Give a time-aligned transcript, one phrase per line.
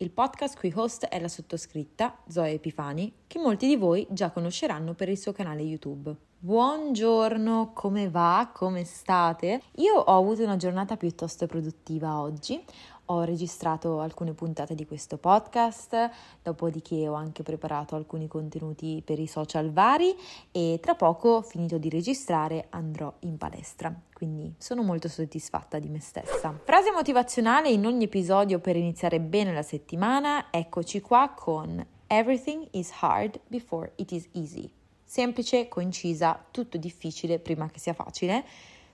[0.00, 4.94] il podcast cui host è la sottoscritta, Zoe Epifani, che molti di voi già conosceranno
[4.94, 6.14] per il suo canale YouTube.
[6.38, 8.48] Buongiorno, come va?
[8.54, 9.60] Come state?
[9.76, 12.62] Io ho avuto una giornata piuttosto produttiva oggi.
[13.10, 16.10] Ho registrato alcune puntate di questo podcast,
[16.42, 20.14] dopodiché ho anche preparato alcuni contenuti per i social vari
[20.52, 23.98] e tra poco, finito di registrare, andrò in palestra.
[24.12, 26.54] Quindi sono molto soddisfatta di me stessa.
[26.62, 30.48] Frase motivazionale in ogni episodio per iniziare bene la settimana.
[30.50, 34.70] Eccoci qua con Everything is hard before it is easy.
[35.02, 38.44] Semplice, concisa, tutto difficile prima che sia facile.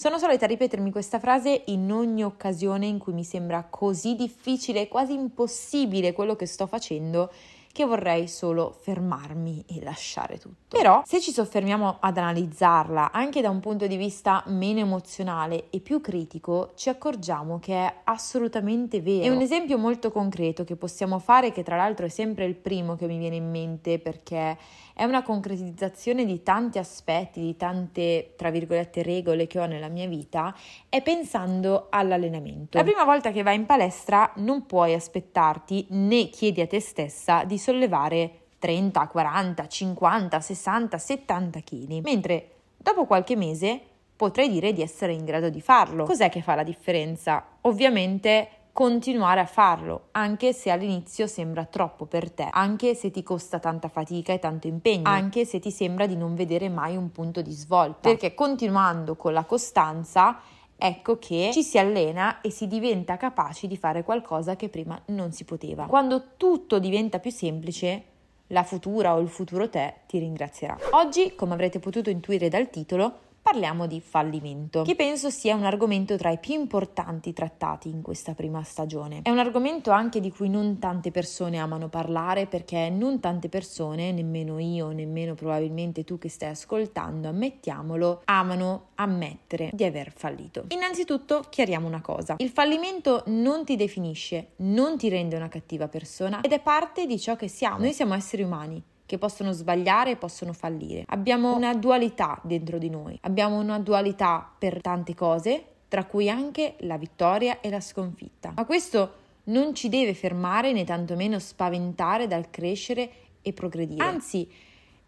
[0.00, 5.12] Sono solita ripetermi questa frase in ogni occasione in cui mi sembra così difficile, quasi
[5.12, 7.32] impossibile quello che sto facendo
[7.72, 10.76] che vorrei solo fermarmi e lasciare tutto.
[10.76, 15.80] Però se ci soffermiamo ad analizzarla anche da un punto di vista meno emozionale e
[15.80, 19.24] più critico, ci accorgiamo che è assolutamente vero.
[19.24, 22.96] È un esempio molto concreto che possiamo fare, che tra l'altro è sempre il primo
[22.96, 24.56] che mi viene in mente perché
[24.98, 30.08] è una concretizzazione di tanti aspetti, di tante, tra virgolette, regole che ho nella mia
[30.08, 30.52] vita,
[30.88, 32.76] è pensando all'allenamento.
[32.76, 37.44] La prima volta che vai in palestra non puoi aspettarti né chiedi a te stessa
[37.44, 43.80] di sollevare 30, 40, 50, 60, 70 kg, mentre dopo qualche mese
[44.16, 46.04] potrei dire di essere in grado di farlo.
[46.04, 47.44] Cos'è che fa la differenza?
[47.62, 53.58] Ovviamente continuare a farlo, anche se all'inizio sembra troppo per te, anche se ti costa
[53.58, 57.42] tanta fatica e tanto impegno, anche se ti sembra di non vedere mai un punto
[57.42, 60.38] di svolta, perché continuando con la costanza
[60.78, 65.32] ecco che ci si allena e si diventa capaci di fare qualcosa che prima non
[65.32, 65.86] si poteva.
[65.86, 68.04] Quando tutto diventa più semplice,
[68.48, 70.78] la futura o il futuro te ti ringrazierà.
[70.92, 76.18] Oggi, come avrete potuto intuire dal titolo, parliamo di fallimento, che penso sia un argomento
[76.18, 79.20] tra i più importanti trattati in questa prima stagione.
[79.22, 84.12] È un argomento anche di cui non tante persone amano parlare perché non tante persone,
[84.12, 90.66] nemmeno io, nemmeno probabilmente tu che stai ascoltando, ammettiamolo, amano ammettere di aver fallito.
[90.68, 96.42] Innanzitutto chiariamo una cosa, il fallimento non ti definisce, non ti rende una cattiva persona
[96.42, 97.78] ed è parte di ciò che siamo.
[97.78, 101.04] Noi siamo esseri umani che possono sbagliare e possono fallire.
[101.06, 106.74] Abbiamo una dualità dentro di noi, abbiamo una dualità per tante cose, tra cui anche
[106.80, 108.52] la vittoria e la sconfitta.
[108.54, 109.12] Ma questo
[109.44, 113.10] non ci deve fermare né tantomeno spaventare dal crescere
[113.40, 114.04] e progredire.
[114.04, 114.46] Anzi,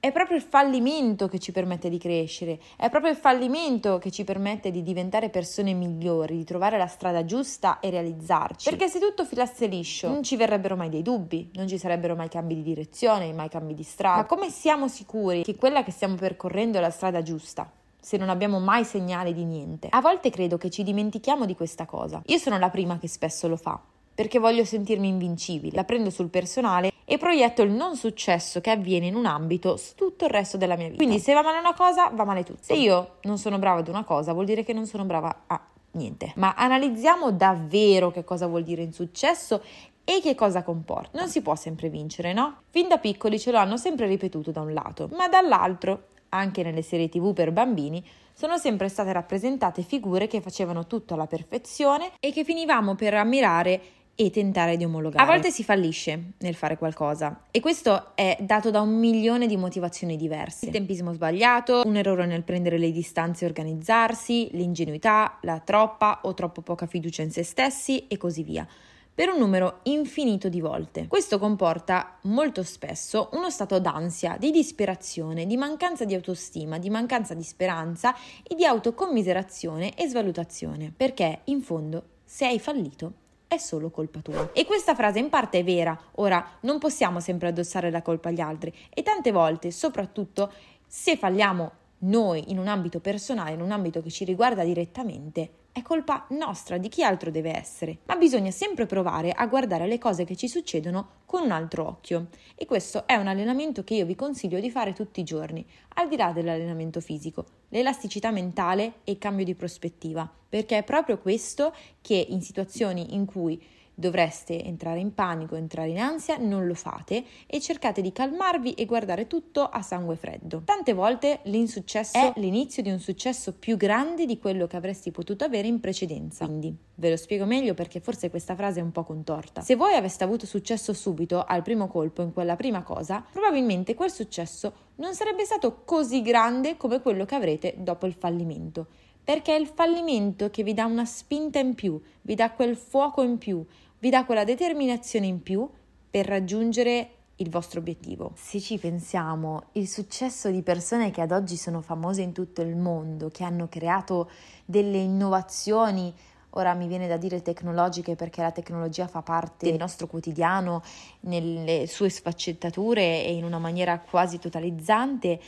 [0.01, 4.25] è proprio il fallimento che ci permette di crescere, è proprio il fallimento che ci
[4.25, 8.71] permette di diventare persone migliori, di trovare la strada giusta e realizzarci.
[8.71, 12.31] Perché se tutto filasse liscio, non ci verrebbero mai dei dubbi, non ci sarebbero mai
[12.31, 14.17] cambi di direzione, mai cambi di strada.
[14.17, 17.71] Ma come siamo sicuri che quella che stiamo percorrendo è la strada giusta?
[18.03, 19.89] se non abbiamo mai segnali di niente.
[19.91, 22.23] A volte credo che ci dimentichiamo di questa cosa.
[22.27, 23.79] Io sono la prima che spesso lo fa,
[24.21, 25.75] perché voglio sentirmi invincibile.
[25.75, 29.95] La prendo sul personale e proietto il non successo che avviene in un ambito su
[29.95, 30.99] tutto il resto della mia vita.
[30.99, 32.59] Quindi se va male una cosa, va male tutto.
[32.61, 35.59] Se io non sono brava ad una cosa, vuol dire che non sono brava a
[35.93, 36.35] niente.
[36.37, 39.63] Ma analizziamo davvero che cosa vuol dire insuccesso
[40.05, 41.19] e che cosa comporta.
[41.19, 42.65] Non si può sempre vincere, no?
[42.69, 46.83] Fin da piccoli ce lo hanno sempre ripetuto da un lato, ma dall'altro, anche nelle
[46.83, 48.05] serie tv per bambini,
[48.35, 53.81] sono sempre state rappresentate figure che facevano tutto alla perfezione e che finivamo per ammirare
[54.15, 55.23] e tentare di omologare.
[55.23, 59.57] A volte si fallisce nel fare qualcosa e questo è dato da un milione di
[59.57, 60.67] motivazioni diverse.
[60.67, 66.35] Il tempismo sbagliato, un errore nel prendere le distanze e organizzarsi, l'ingenuità, la troppa o
[66.35, 68.67] troppo poca fiducia in se stessi e così via
[69.13, 71.07] per un numero infinito di volte.
[71.07, 77.35] Questo comporta molto spesso uno stato d'ansia, di disperazione, di mancanza di autostima, di mancanza
[77.35, 83.13] di speranza e di autocommiserazione e svalutazione, perché in fondo se hai fallito
[83.51, 84.53] è solo colpa tua.
[84.53, 88.39] E questa frase in parte è vera, ora non possiamo sempre addossare la colpa agli
[88.39, 90.53] altri e tante volte, soprattutto
[90.87, 95.83] se falliamo noi in un ambito personale, in un ambito che ci riguarda direttamente, è
[95.83, 97.99] colpa nostra, di chi altro deve essere.
[98.05, 102.29] Ma bisogna sempre provare a guardare le cose che ci succedono con un altro occhio.
[102.55, 106.09] E questo è un allenamento che io vi consiglio di fare tutti i giorni, al
[106.09, 111.75] di là dell'allenamento fisico, l'elasticità mentale e il cambio di prospettiva, perché è proprio questo
[112.01, 113.61] che in situazioni in cui
[114.01, 118.87] dovreste entrare in panico, entrare in ansia, non lo fate e cercate di calmarvi e
[118.87, 120.63] guardare tutto a sangue freddo.
[120.65, 125.45] Tante volte l'insuccesso è l'inizio di un successo più grande di quello che avresti potuto
[125.45, 126.47] avere in precedenza.
[126.47, 129.61] Quindi ve lo spiego meglio perché forse questa frase è un po' contorta.
[129.61, 134.11] Se voi aveste avuto successo subito al primo colpo in quella prima cosa, probabilmente quel
[134.11, 138.87] successo non sarebbe stato così grande come quello che avrete dopo il fallimento
[139.23, 143.23] perché è il fallimento che vi dà una spinta in più, vi dà quel fuoco
[143.23, 143.65] in più,
[144.01, 145.69] vi dà quella determinazione in più
[146.11, 148.33] per raggiungere il vostro obiettivo.
[148.35, 152.77] Se ci pensiamo, il successo di persone che ad oggi sono famose in tutto il
[152.77, 154.31] mondo, che hanno creato
[154.65, 156.13] delle innovazioni,
[156.51, 160.83] ora mi viene da dire tecnologiche perché la tecnologia fa parte del nostro quotidiano
[161.21, 165.41] nelle sue sfaccettature e in una maniera quasi totalizzante,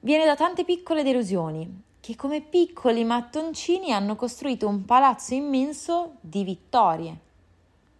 [0.00, 6.42] viene da tante piccole delusioni che come piccoli mattoncini hanno costruito un palazzo immenso di
[6.42, 7.30] vittorie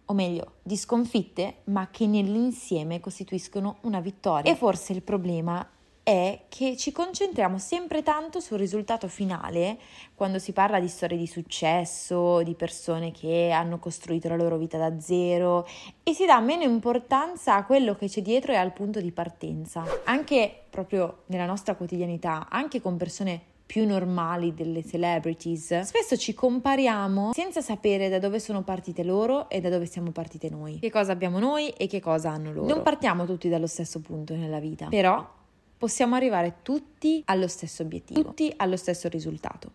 [0.05, 4.51] o meglio, di sconfitte, ma che nell'insieme costituiscono una vittoria.
[4.51, 5.67] E forse il problema
[6.03, 9.79] è che ci concentriamo sempre tanto sul risultato finale
[10.13, 14.77] quando si parla di storie di successo, di persone che hanno costruito la loro vita
[14.77, 15.65] da zero
[16.03, 19.85] e si dà meno importanza a quello che c'è dietro e al punto di partenza.
[20.03, 27.33] Anche proprio nella nostra quotidianità, anche con persone più normali delle celebrities, spesso ci compariamo
[27.33, 30.77] senza sapere da dove sono partite loro e da dove siamo partite noi.
[30.77, 32.67] Che cosa abbiamo noi e che cosa hanno loro.
[32.67, 35.27] Non partiamo tutti dallo stesso punto nella vita, però
[35.75, 39.71] possiamo arrivare tutti allo stesso obiettivo, tutti allo stesso risultato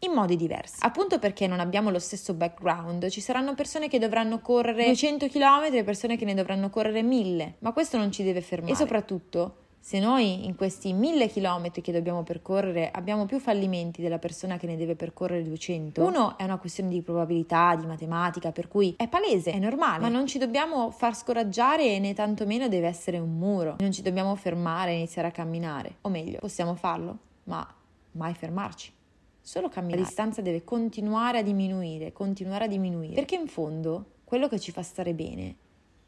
[0.00, 0.76] in modi diversi.
[0.80, 5.70] Appunto perché non abbiamo lo stesso background, ci saranno persone che dovranno correre 200 km
[5.72, 8.74] e persone che ne dovranno correre 1000, ma questo non ci deve fermare.
[8.74, 14.18] E soprattutto se noi in questi mille chilometri che dobbiamo percorrere abbiamo più fallimenti della
[14.18, 18.68] persona che ne deve percorrere 200, uno è una questione di probabilità, di matematica, per
[18.68, 23.18] cui è palese, è normale, ma non ci dobbiamo far scoraggiare né tantomeno deve essere
[23.18, 27.66] un muro, non ci dobbiamo fermare e iniziare a camminare, o meglio, possiamo farlo, ma
[28.12, 28.92] mai fermarci.
[29.40, 30.02] Solo camminare.
[30.02, 34.70] La distanza deve continuare a diminuire, continuare a diminuire, perché in fondo quello che ci
[34.70, 35.56] fa stare bene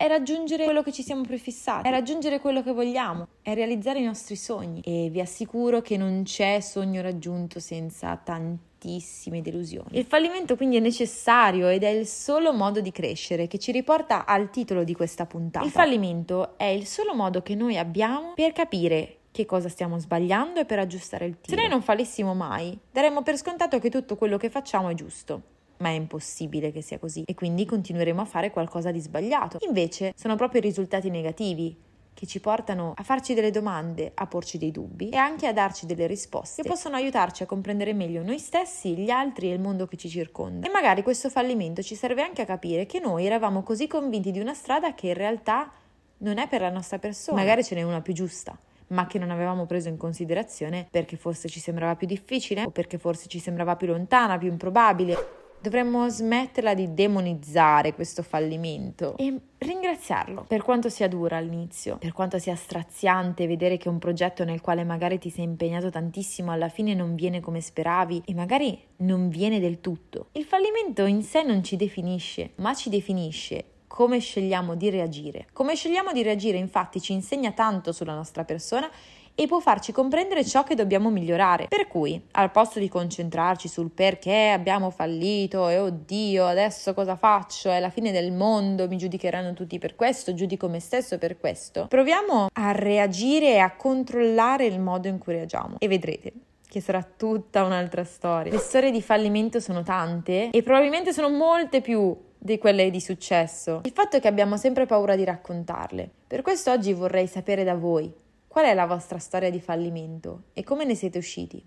[0.02, 4.04] è raggiungere quello che ci siamo prefissati, è raggiungere quello che vogliamo, è realizzare i
[4.04, 9.96] nostri sogni e vi assicuro che non c'è sogno raggiunto senza tantissime delusioni.
[9.96, 14.26] Il fallimento quindi è necessario ed è il solo modo di crescere che ci riporta
[14.26, 15.64] al titolo di questa puntata.
[15.64, 20.58] Il fallimento è il solo modo che noi abbiamo per capire che cosa stiamo sbagliando
[20.58, 21.54] e per aggiustare il tiro.
[21.54, 25.60] Se noi non fallissimo mai, daremmo per scontato che tutto quello che facciamo è giusto
[25.82, 29.58] ma è impossibile che sia così e quindi continueremo a fare qualcosa di sbagliato.
[29.67, 31.76] Invece sono proprio i risultati negativi
[32.14, 35.87] che ci portano a farci delle domande, a porci dei dubbi e anche a darci
[35.87, 39.87] delle risposte che possono aiutarci a comprendere meglio noi stessi, gli altri e il mondo
[39.87, 40.67] che ci circonda.
[40.67, 44.38] E magari questo fallimento ci serve anche a capire che noi eravamo così convinti di
[44.38, 45.73] una strada che in realtà
[46.19, 47.38] non è per la nostra persona.
[47.38, 48.56] Magari ce n'è una più giusta
[48.88, 52.99] ma che non avevamo preso in considerazione perché forse ci sembrava più difficile o perché
[52.99, 55.40] forse ci sembrava più lontana, più improbabile.
[55.62, 62.41] Dovremmo smetterla di demonizzare questo fallimento e ringraziarlo per quanto sia dura all'inizio, per quanto
[62.41, 66.94] sia straziante vedere che un progetto nel quale magari ti sei impegnato tantissimo alla fine
[66.94, 70.31] non viene come speravi e magari non viene del tutto.
[70.32, 75.47] Il fallimento in sé non ci definisce, ma ci definisce come scegliamo di reagire.
[75.52, 78.90] Come scegliamo di reagire infatti ci insegna tanto sulla nostra persona
[79.35, 81.67] e può farci comprendere ciò che dobbiamo migliorare.
[81.69, 87.71] Per cui, al posto di concentrarci sul perché abbiamo fallito e oddio, adesso cosa faccio?
[87.71, 91.87] È la fine del mondo, mi giudicheranno tutti per questo, giudico me stesso per questo.
[91.89, 96.33] Proviamo a reagire e a controllare il modo in cui reagiamo e vedrete
[96.73, 98.51] che sarà tutta un'altra storia.
[98.51, 103.83] Le storie di fallimento sono tante e probabilmente sono molte più di quelle di successo.
[103.85, 106.09] Il fatto è che abbiamo sempre paura di raccontarle.
[106.27, 108.11] Per questo oggi vorrei sapere da voi
[108.52, 111.64] Qual è la vostra storia di fallimento e come ne siete usciti?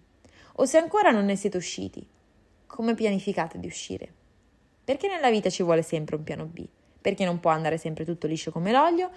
[0.58, 2.08] O se ancora non ne siete usciti,
[2.68, 4.14] come pianificate di uscire?
[4.84, 6.64] Perché nella vita ci vuole sempre un piano B,
[7.02, 9.10] perché non può andare sempre tutto liscio come l'olio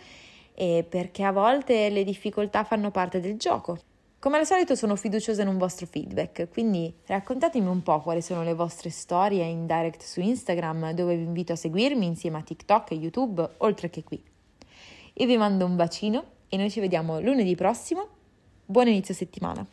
[0.54, 3.78] e perché a volte le difficoltà fanno parte del gioco.
[4.18, 8.42] Come al solito sono fiduciosa in un vostro feedback, quindi raccontatemi un po' quali sono
[8.44, 12.92] le vostre storie in direct su Instagram, dove vi invito a seguirmi insieme a TikTok
[12.92, 14.25] e YouTube, oltre che qui.
[15.12, 18.07] Io vi mando un bacino e noi ci vediamo lunedì prossimo.
[18.64, 19.67] Buon inizio settimana!